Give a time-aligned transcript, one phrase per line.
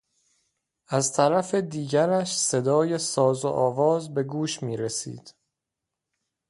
[0.87, 5.35] از طرف دیگرش صدای ساز و آواز به گوش می رسید.